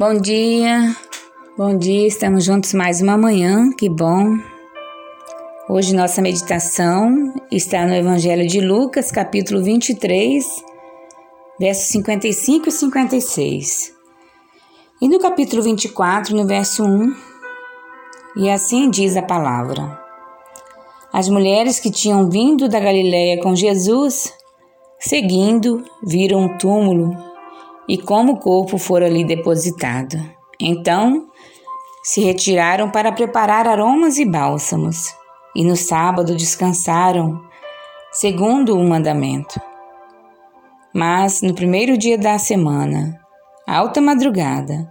Bom 0.00 0.14
dia, 0.14 0.94
bom 1.56 1.76
dia, 1.76 2.06
estamos 2.06 2.44
juntos 2.44 2.72
mais 2.72 3.00
uma 3.00 3.18
manhã, 3.18 3.72
que 3.76 3.88
bom. 3.88 4.38
Hoje 5.68 5.92
nossa 5.92 6.22
meditação 6.22 7.34
está 7.50 7.84
no 7.84 7.92
Evangelho 7.92 8.46
de 8.46 8.60
Lucas, 8.60 9.10
capítulo 9.10 9.60
23, 9.60 10.44
versos 11.58 11.88
55 11.88 12.68
e 12.68 12.70
56. 12.70 13.92
E 15.02 15.08
no 15.08 15.18
capítulo 15.18 15.64
24, 15.64 16.36
no 16.36 16.46
verso 16.46 16.84
1, 16.84 17.16
e 18.36 18.50
assim 18.50 18.88
diz 18.90 19.16
a 19.16 19.22
palavra. 19.22 20.00
As 21.12 21.28
mulheres 21.28 21.80
que 21.80 21.90
tinham 21.90 22.30
vindo 22.30 22.68
da 22.68 22.78
Galiléia 22.78 23.42
com 23.42 23.52
Jesus, 23.56 24.32
seguindo, 25.00 25.82
viram 26.04 26.42
um 26.42 26.56
túmulo 26.56 27.27
e 27.88 27.96
como 27.96 28.34
o 28.34 28.38
corpo 28.38 28.76
fora 28.76 29.06
ali 29.06 29.24
depositado. 29.24 30.18
Então 30.60 31.26
se 32.02 32.20
retiraram 32.20 32.90
para 32.90 33.12
preparar 33.12 33.66
aromas 33.66 34.18
e 34.18 34.24
bálsamos, 34.24 35.14
e 35.54 35.64
no 35.64 35.76
sábado 35.76 36.34
descansaram, 36.34 37.40
segundo 38.12 38.76
o 38.76 38.88
mandamento. 38.88 39.60
Mas 40.94 41.42
no 41.42 41.54
primeiro 41.54 41.98
dia 41.98 42.16
da 42.16 42.38
semana, 42.38 43.18
alta 43.66 44.00
madrugada, 44.00 44.90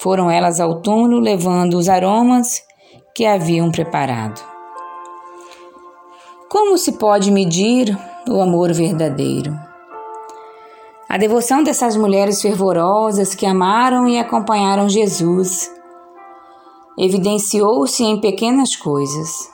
foram 0.00 0.30
elas 0.30 0.60
ao 0.60 0.80
túmulo 0.80 1.20
levando 1.20 1.74
os 1.74 1.88
aromas 1.88 2.62
que 3.14 3.26
haviam 3.26 3.70
preparado. 3.70 4.40
Como 6.48 6.76
se 6.76 6.92
pode 6.92 7.30
medir 7.30 7.96
o 8.28 8.40
amor 8.40 8.72
verdadeiro? 8.72 9.69
A 11.10 11.18
devoção 11.18 11.64
dessas 11.64 11.96
mulheres 11.96 12.40
fervorosas 12.40 13.34
que 13.34 13.44
amaram 13.44 14.06
e 14.06 14.16
acompanharam 14.16 14.88
Jesus 14.88 15.68
evidenciou-se 16.96 18.04
em 18.04 18.20
pequenas 18.20 18.76
coisas. 18.76 19.50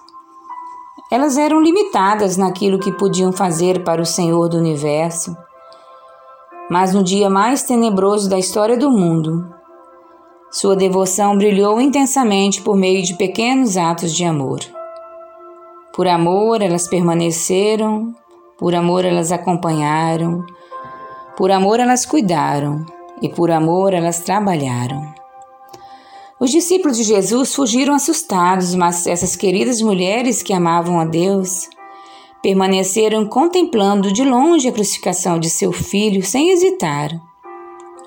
Elas 1.10 1.38
eram 1.38 1.62
limitadas 1.62 2.36
naquilo 2.36 2.78
que 2.78 2.92
podiam 2.92 3.32
fazer 3.32 3.82
para 3.84 4.02
o 4.02 4.04
Senhor 4.04 4.50
do 4.50 4.58
universo, 4.58 5.34
mas 6.70 6.92
no 6.92 7.02
dia 7.02 7.30
mais 7.30 7.62
tenebroso 7.62 8.28
da 8.28 8.38
história 8.38 8.76
do 8.76 8.90
mundo, 8.90 9.48
sua 10.50 10.76
devoção 10.76 11.38
brilhou 11.38 11.80
intensamente 11.80 12.60
por 12.60 12.76
meio 12.76 13.02
de 13.02 13.14
pequenos 13.14 13.78
atos 13.78 14.14
de 14.14 14.26
amor. 14.26 14.58
Por 15.94 16.06
amor, 16.06 16.60
elas 16.60 16.86
permaneceram, 16.86 18.12
por 18.58 18.74
amor, 18.74 19.06
elas 19.06 19.32
acompanharam, 19.32 20.44
por 21.36 21.50
amor 21.50 21.80
elas 21.80 22.06
cuidaram 22.06 22.84
e 23.20 23.28
por 23.28 23.50
amor 23.50 23.92
elas 23.92 24.20
trabalharam. 24.20 25.14
Os 26.38 26.50
discípulos 26.50 26.96
de 26.96 27.04
Jesus 27.04 27.54
fugiram 27.54 27.94
assustados, 27.94 28.74
mas 28.74 29.06
essas 29.06 29.36
queridas 29.36 29.80
mulheres 29.80 30.42
que 30.42 30.52
amavam 30.52 31.00
a 31.00 31.04
Deus 31.04 31.68
permaneceram 32.42 33.26
contemplando 33.26 34.12
de 34.12 34.22
longe 34.22 34.68
a 34.68 34.72
crucificação 34.72 35.38
de 35.38 35.48
seu 35.48 35.72
filho 35.72 36.22
sem 36.24 36.50
hesitar, 36.50 37.10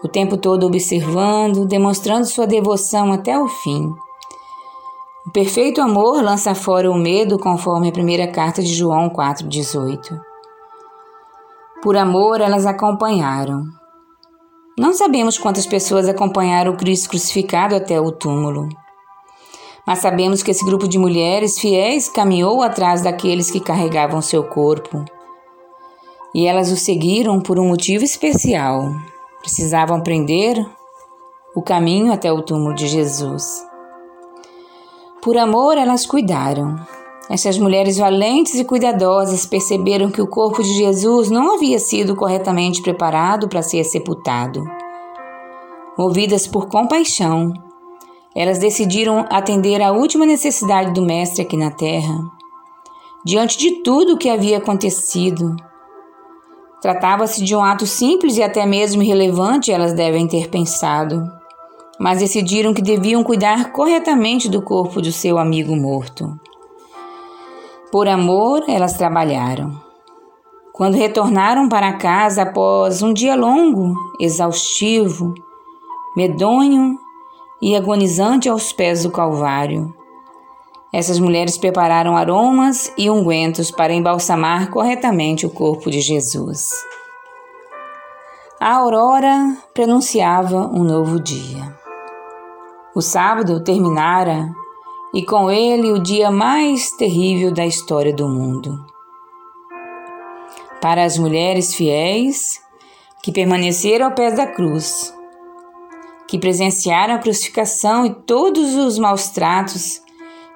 o 0.03 0.07
tempo 0.07 0.37
todo 0.37 0.65
observando, 0.65 1.65
demonstrando 1.65 2.25
sua 2.25 2.47
devoção 2.47 3.11
até 3.11 3.37
o 3.37 3.47
fim. 3.47 3.91
O 5.27 5.31
perfeito 5.31 5.81
amor 5.81 6.23
lança 6.23 6.55
fora 6.55 6.89
o 6.89 6.95
medo, 6.95 7.37
conforme 7.37 7.89
a 7.89 7.91
primeira 7.91 8.27
carta 8.27 8.61
de 8.61 8.73
João 8.73 9.09
4,18. 9.09 10.28
Por 11.81 11.95
amor, 11.95 12.41
elas 12.41 12.65
acompanharam. 12.65 13.63
Não 14.77 14.93
sabemos 14.93 15.37
quantas 15.37 15.65
pessoas 15.65 16.09
acompanharam 16.09 16.73
o 16.73 16.77
Cristo 16.77 17.09
crucificado 17.09 17.73
até 17.73 17.99
o 18.01 18.11
túmulo. 18.11 18.67
Mas 19.87 19.99
sabemos 19.99 20.43
que 20.43 20.51
esse 20.51 20.63
grupo 20.65 20.87
de 20.87 20.99
mulheres 20.99 21.57
fiéis 21.57 22.09
caminhou 22.09 22.61
atrás 22.61 23.01
daqueles 23.01 23.49
que 23.49 23.61
carregavam 23.61 24.21
seu 24.21 24.43
corpo. 24.43 25.05
E 26.35 26.45
elas 26.45 26.69
o 26.69 26.75
seguiram 26.75 27.39
por 27.39 27.57
um 27.57 27.67
motivo 27.69 28.03
especial. 28.03 28.91
Precisavam 29.39 29.97
aprender 29.97 30.57
o 31.55 31.61
caminho 31.61 32.11
até 32.11 32.31
o 32.31 32.41
túmulo 32.41 32.75
de 32.75 32.87
Jesus. 32.87 33.65
Por 35.21 35.37
amor, 35.37 35.77
elas 35.77 36.05
cuidaram. 36.05 36.75
Essas 37.29 37.59
mulheres 37.59 37.97
valentes 37.97 38.55
e 38.55 38.65
cuidadosas 38.65 39.45
perceberam 39.45 40.09
que 40.09 40.21
o 40.21 40.27
corpo 40.27 40.63
de 40.63 40.73
Jesus 40.73 41.29
não 41.29 41.53
havia 41.53 41.77
sido 41.77 42.15
corretamente 42.15 42.81
preparado 42.81 43.47
para 43.47 43.61
ser 43.61 43.83
sepultado. 43.83 44.63
Movidas 45.95 46.47
por 46.47 46.67
compaixão, 46.67 47.53
elas 48.35 48.57
decidiram 48.57 49.27
atender 49.29 49.79
à 49.79 49.91
última 49.91 50.25
necessidade 50.25 50.91
do 50.91 51.03
Mestre 51.03 51.43
aqui 51.43 51.55
na 51.55 51.69
terra. 51.69 52.19
Diante 53.23 53.59
de 53.59 53.83
tudo 53.83 54.13
o 54.13 54.17
que 54.17 54.29
havia 54.29 54.57
acontecido, 54.57 55.55
tratava-se 56.81 57.43
de 57.43 57.55
um 57.55 57.63
ato 57.63 57.85
simples 57.85 58.37
e 58.37 58.43
até 58.43 58.65
mesmo 58.65 59.03
irrelevante, 59.03 59.71
elas 59.71 59.93
devem 59.93 60.27
ter 60.27 60.49
pensado, 60.49 61.21
mas 61.99 62.19
decidiram 62.19 62.73
que 62.73 62.81
deviam 62.81 63.23
cuidar 63.23 63.71
corretamente 63.71 64.49
do 64.49 64.63
corpo 64.63 64.99
do 64.99 65.11
seu 65.11 65.37
amigo 65.37 65.75
morto. 65.75 66.39
Por 67.91 68.07
amor, 68.07 68.63
elas 68.67 68.93
trabalharam. 68.93 69.81
Quando 70.73 70.95
retornaram 70.95 71.67
para 71.67 71.97
casa 71.97 72.43
após 72.43 73.01
um 73.01 73.11
dia 73.11 73.35
longo, 73.35 73.93
exaustivo, 74.19 75.33
medonho 76.15 76.97
e 77.59 77.75
agonizante 77.75 78.47
aos 78.47 78.71
pés 78.71 79.03
do 79.03 79.11
Calvário, 79.11 79.93
essas 80.93 81.19
mulheres 81.19 81.57
prepararam 81.57 82.15
aromas 82.15 82.93
e 82.97 83.09
ungüentos 83.09 83.71
para 83.71 83.93
embalsamar 83.93 84.69
corretamente 84.69 85.45
o 85.45 85.49
corpo 85.49 85.89
de 85.89 85.99
Jesus. 85.99 86.69
A 88.59 88.75
aurora 88.75 89.57
pronunciava 89.73 90.67
um 90.67 90.83
novo 90.83 91.19
dia. 91.19 91.75
O 92.95 93.01
sábado 93.01 93.63
terminara 93.63 94.47
e 95.13 95.25
com 95.25 95.49
ele 95.49 95.91
o 95.91 95.99
dia 95.99 96.29
mais 96.29 96.91
terrível 96.91 97.51
da 97.51 97.65
história 97.65 98.13
do 98.13 98.27
mundo. 98.27 98.85
Para 100.81 101.03
as 101.03 101.17
mulheres 101.17 101.73
fiéis 101.73 102.59
que 103.23 103.31
permaneceram 103.31 104.05
ao 104.05 104.13
pé 104.13 104.31
da 104.31 104.47
cruz, 104.47 105.13
que 106.27 106.37
presenciaram 106.37 107.15
a 107.15 107.19
crucificação 107.19 108.05
e 108.05 108.13
todos 108.13 108.75
os 108.75 108.97
maus 108.97 109.29
tratos 109.29 110.01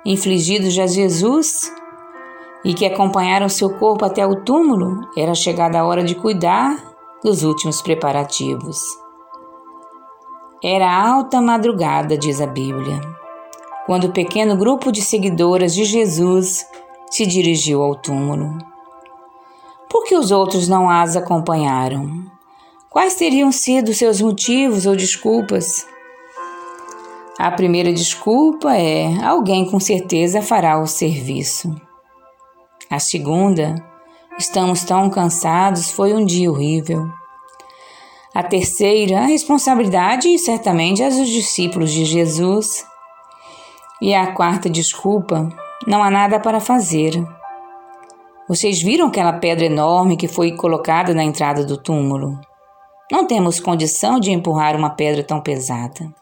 infligidos 0.05 0.77
a 0.77 0.85
Jesus 0.85 1.71
e 2.63 2.73
que 2.73 2.85
acompanharam 2.85 3.49
seu 3.49 3.77
corpo 3.77 4.05
até 4.05 4.25
o 4.25 4.43
túmulo, 4.43 5.01
era 5.17 5.33
chegada 5.33 5.79
a 5.79 5.85
hora 5.85 6.03
de 6.03 6.15
cuidar 6.15 6.77
dos 7.21 7.43
últimos 7.43 7.81
preparativos. 7.81 8.77
Era 10.63 10.89
alta 10.89 11.41
madrugada, 11.41 12.17
diz 12.17 12.39
a 12.39 12.47
Bíblia 12.47 13.22
quando 13.85 14.05
o 14.05 14.11
pequeno 14.11 14.55
grupo 14.55 14.91
de 14.91 15.01
seguidoras 15.01 15.73
de 15.73 15.83
Jesus 15.83 16.65
se 17.09 17.25
dirigiu 17.25 17.81
ao 17.81 17.95
túmulo. 17.95 18.57
Por 19.89 20.05
que 20.05 20.15
os 20.15 20.31
outros 20.31 20.67
não 20.67 20.89
as 20.89 21.15
acompanharam? 21.15 22.25
Quais 22.89 23.15
teriam 23.15 23.51
sido 23.51 23.93
seus 23.93 24.21
motivos 24.21 24.85
ou 24.85 24.95
desculpas? 24.95 25.85
A 27.37 27.51
primeira 27.51 27.91
desculpa 27.91 28.75
é: 28.75 29.23
alguém 29.23 29.69
com 29.69 29.79
certeza 29.79 30.41
fará 30.41 30.79
o 30.79 30.87
serviço. 30.87 31.75
A 32.89 32.99
segunda, 32.99 33.75
estamos 34.37 34.83
tão 34.83 35.09
cansados, 35.09 35.91
foi 35.91 36.13
um 36.13 36.25
dia 36.25 36.51
horrível. 36.51 37.07
A 38.33 38.41
terceira, 38.43 39.19
a 39.19 39.25
responsabilidade 39.25 40.37
certamente 40.39 41.03
é 41.03 41.09
dos 41.09 41.27
discípulos 41.27 41.91
de 41.91 42.05
Jesus. 42.05 42.85
E 44.03 44.13
a 44.13 44.33
quarta 44.33 44.69
desculpa: 44.69 45.47
não 45.87 46.03
há 46.03 46.11
nada 46.11 46.37
para 46.37 46.59
fazer. 46.59 47.25
Vocês 48.49 48.81
viram 48.81 49.07
aquela 49.07 49.31
pedra 49.31 49.65
enorme 49.65 50.17
que 50.17 50.27
foi 50.27 50.51
colocada 50.57 51.13
na 51.13 51.23
entrada 51.23 51.65
do 51.65 51.77
túmulo? 51.77 52.37
Não 53.09 53.25
temos 53.25 53.61
condição 53.61 54.19
de 54.19 54.29
empurrar 54.29 54.75
uma 54.75 54.89
pedra 54.89 55.23
tão 55.23 55.39
pesada. 55.39 56.13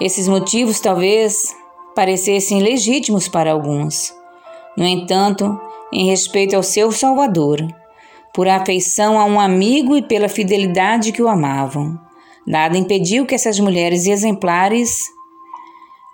Esses 0.00 0.26
motivos 0.26 0.80
talvez 0.80 1.54
parecessem 1.94 2.62
legítimos 2.62 3.28
para 3.28 3.52
alguns. 3.52 4.10
No 4.78 4.86
entanto, 4.86 5.60
em 5.92 6.06
respeito 6.06 6.56
ao 6.56 6.62
seu 6.62 6.90
Salvador, 6.90 7.60
por 8.32 8.48
afeição 8.48 9.20
a 9.20 9.26
um 9.26 9.38
amigo 9.38 9.94
e 9.94 10.00
pela 10.00 10.30
fidelidade 10.30 11.12
que 11.12 11.22
o 11.22 11.28
amavam, 11.28 12.00
nada 12.46 12.78
impediu 12.78 13.26
que 13.26 13.34
essas 13.34 13.60
mulheres 13.60 14.06
exemplares 14.06 15.02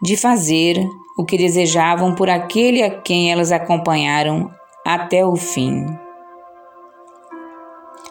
de 0.06 0.16
fazer 0.16 0.88
o 1.18 1.24
que 1.24 1.36
desejavam 1.36 2.14
por 2.14 2.30
aquele 2.30 2.82
a 2.82 2.90
quem 2.90 3.30
elas 3.30 3.52
acompanharam 3.52 4.50
até 4.86 5.26
o 5.26 5.36
fim. 5.36 5.84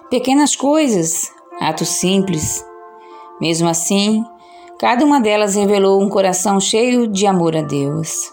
Pequenas 0.09 0.55
coisas, 0.55 1.31
atos 1.59 1.89
simples, 1.89 2.63
Mesmo 3.39 3.67
assim, 3.67 4.23
cada 4.79 5.03
uma 5.03 5.19
delas 5.19 5.55
revelou 5.55 6.01
um 6.01 6.07
coração 6.07 6.59
cheio 6.59 7.07
de 7.07 7.27
amor 7.27 7.55
a 7.55 7.61
Deus. 7.61 8.31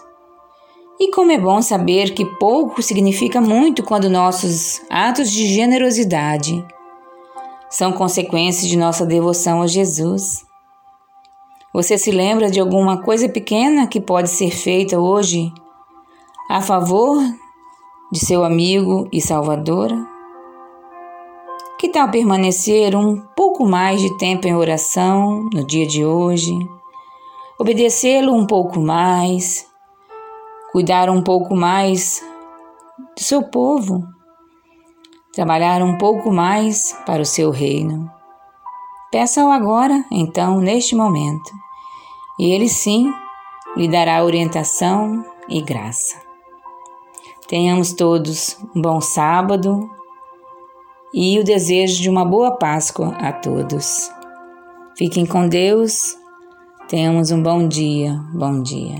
E 0.99 1.11
como 1.11 1.31
é 1.31 1.37
bom 1.37 1.61
saber 1.61 2.13
que 2.13 2.25
pouco 2.37 2.81
significa 2.81 3.41
muito 3.41 3.83
quando 3.83 4.09
nossos 4.09 4.81
atos 4.89 5.29
de 5.29 5.47
generosidade 5.47 6.65
são 7.69 7.91
consequências 7.91 8.69
de 8.69 8.77
nossa 8.77 9.05
devoção 9.05 9.61
a 9.61 9.67
Jesus. 9.67 10.45
Você 11.73 11.97
se 11.97 12.11
lembra 12.11 12.51
de 12.51 12.59
alguma 12.59 13.01
coisa 13.01 13.27
pequena 13.27 13.87
que 13.87 13.99
pode 13.99 14.29
ser 14.29 14.51
feita 14.51 14.99
hoje 14.99 15.51
a 16.47 16.61
favor 16.61 17.19
de 18.11 18.19
seu 18.19 18.43
amigo 18.43 19.09
e 19.11 19.19
Salvador? 19.19 19.89
Que 21.79 21.89
tal 21.89 22.11
permanecer 22.11 22.95
um 22.95 23.19
pouco 23.35 23.65
mais 23.65 23.99
de 23.99 24.15
tempo 24.19 24.47
em 24.47 24.55
oração 24.55 25.49
no 25.51 25.65
dia 25.65 25.87
de 25.87 26.05
hoje? 26.05 26.53
Obedecê-lo 27.59 28.35
um 28.35 28.45
pouco 28.45 28.79
mais? 28.79 29.65
Cuidar 30.71 31.09
um 31.09 31.23
pouco 31.23 31.55
mais 31.55 32.23
do 33.17 33.23
seu 33.23 33.41
povo? 33.49 34.03
Trabalhar 35.33 35.81
um 35.81 35.97
pouco 35.97 36.31
mais 36.31 36.95
para 37.03 37.23
o 37.23 37.25
seu 37.25 37.49
reino? 37.49 38.11
Peça-o 39.13 39.51
agora, 39.51 40.03
então, 40.09 40.59
neste 40.59 40.95
momento, 40.95 41.51
e 42.39 42.49
ele 42.49 42.67
sim 42.67 43.13
lhe 43.77 43.87
dará 43.87 44.23
orientação 44.23 45.23
e 45.47 45.61
graça. 45.61 46.19
Tenhamos 47.47 47.93
todos 47.93 48.57
um 48.75 48.81
bom 48.81 48.99
sábado 48.99 49.87
e 51.13 51.37
o 51.37 51.43
desejo 51.43 52.01
de 52.01 52.09
uma 52.09 52.25
boa 52.25 52.57
Páscoa 52.57 53.15
a 53.19 53.31
todos. 53.31 54.09
Fiquem 54.97 55.27
com 55.27 55.47
Deus, 55.47 56.17
tenhamos 56.87 57.29
um 57.29 57.43
bom 57.43 57.67
dia, 57.67 58.19
bom 58.33 58.63
dia. 58.63 58.97